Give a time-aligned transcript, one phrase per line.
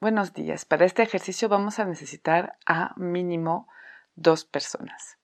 [0.00, 0.64] Buenos días.
[0.64, 3.66] Para este ejercicio vamos a necesitar a mínimo
[4.14, 5.18] dos personas.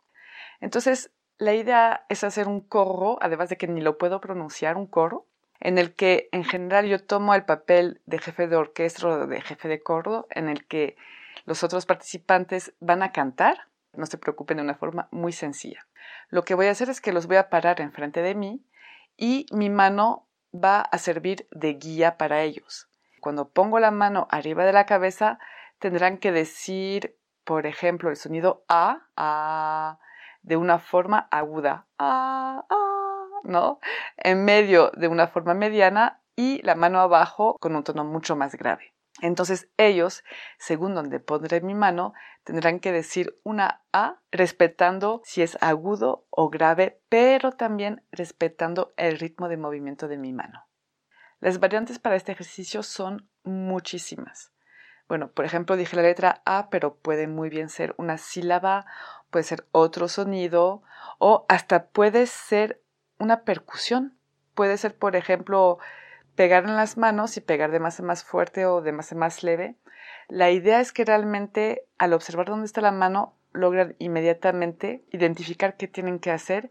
[0.60, 4.88] Entonces, la idea es hacer un coro, además de que ni lo puedo pronunciar, un
[4.88, 5.28] coro,
[5.60, 9.40] en el que en general yo tomo el papel de jefe de orquesta o de
[9.42, 10.96] jefe de coro, en el que
[11.44, 13.68] los otros participantes van a cantar.
[13.92, 15.86] No se preocupen de una forma muy sencilla.
[16.30, 18.66] Lo que voy a hacer es que los voy a parar enfrente de mí
[19.16, 22.88] y mi mano va a servir de guía para ellos.
[23.24, 25.38] Cuando pongo la mano arriba de la cabeza,
[25.78, 29.98] tendrán que decir, por ejemplo, el sonido A, A,
[30.42, 33.80] de una forma aguda, A, A, ¿no?
[34.18, 38.56] En medio de una forma mediana y la mano abajo con un tono mucho más
[38.56, 38.92] grave.
[39.22, 40.22] Entonces ellos,
[40.58, 46.50] según donde pondré mi mano, tendrán que decir una A respetando si es agudo o
[46.50, 50.66] grave, pero también respetando el ritmo de movimiento de mi mano.
[51.40, 54.52] Las variantes para este ejercicio son muchísimas.
[55.08, 58.86] Bueno, por ejemplo, dije la letra A, pero puede muy bien ser una sílaba,
[59.30, 60.82] puede ser otro sonido
[61.18, 62.80] o hasta puede ser
[63.18, 64.16] una percusión.
[64.54, 65.78] Puede ser, por ejemplo,
[66.36, 69.18] pegar en las manos y pegar de más en más fuerte o de más en
[69.18, 69.76] más leve.
[70.28, 75.86] La idea es que realmente al observar dónde está la mano logran inmediatamente identificar qué
[75.86, 76.70] tienen que hacer,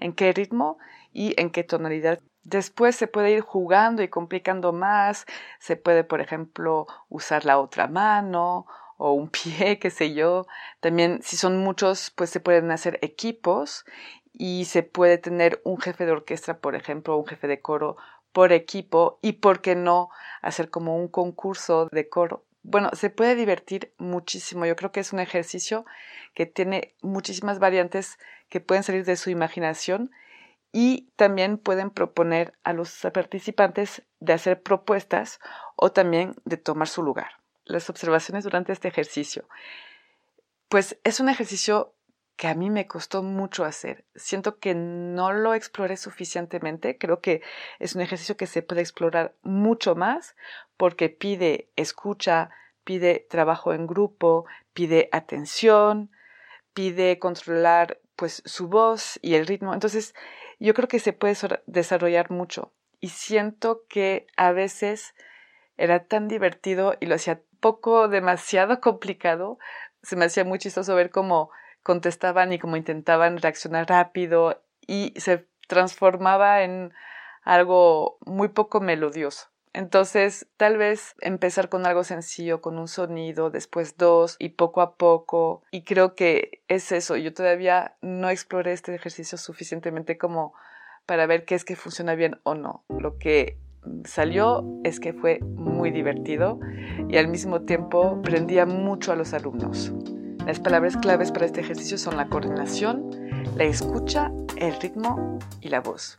[0.00, 0.78] en qué ritmo
[1.12, 5.26] y en qué tonalidad Después se puede ir jugando y complicando más.
[5.58, 8.66] Se puede, por ejemplo, usar la otra mano
[8.96, 10.46] o un pie, qué sé yo.
[10.80, 13.84] También, si son muchos, pues se pueden hacer equipos
[14.32, 17.96] y se puede tener un jefe de orquesta, por ejemplo, un jefe de coro
[18.32, 20.08] por equipo y, ¿por qué no,
[20.40, 22.44] hacer como un concurso de coro?
[22.62, 24.64] Bueno, se puede divertir muchísimo.
[24.66, 25.84] Yo creo que es un ejercicio
[26.34, 30.10] que tiene muchísimas variantes que pueden salir de su imaginación
[30.72, 35.38] y también pueden proponer a los participantes de hacer propuestas
[35.76, 37.32] o también de tomar su lugar.
[37.64, 39.46] Las observaciones durante este ejercicio.
[40.68, 41.94] Pues es un ejercicio
[42.36, 44.04] que a mí me costó mucho hacer.
[44.16, 46.98] Siento que no lo exploré suficientemente.
[46.98, 47.42] Creo que
[47.78, 50.34] es un ejercicio que se puede explorar mucho más
[50.76, 52.50] porque pide escucha,
[52.84, 56.10] pide trabajo en grupo, pide atención,
[56.72, 59.74] pide controlar pues su voz y el ritmo.
[59.74, 60.14] Entonces,
[60.64, 61.36] yo creo que se puede
[61.66, 65.14] desarrollar mucho y siento que a veces
[65.76, 69.58] era tan divertido y lo hacía poco demasiado complicado.
[70.02, 71.50] Se me hacía muy chistoso ver cómo
[71.82, 76.92] contestaban y cómo intentaban reaccionar rápido y se transformaba en
[77.42, 79.48] algo muy poco melodioso.
[79.74, 84.96] Entonces, tal vez empezar con algo sencillo, con un sonido, después dos y poco a
[84.96, 85.62] poco.
[85.70, 87.16] Y creo que es eso.
[87.16, 90.52] Yo todavía no exploré este ejercicio suficientemente como
[91.06, 92.84] para ver qué es que funciona bien o no.
[92.88, 93.58] Lo que
[94.04, 96.60] salió es que fue muy divertido
[97.08, 99.92] y al mismo tiempo prendía mucho a los alumnos.
[100.46, 103.10] Las palabras claves para este ejercicio son la coordinación,
[103.56, 106.18] la escucha, el ritmo y la voz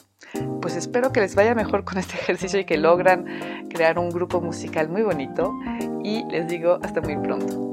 [0.61, 3.25] pues espero que les vaya mejor con este ejercicio y que logran
[3.69, 5.53] crear un grupo musical muy bonito
[6.03, 7.72] y les digo hasta muy pronto.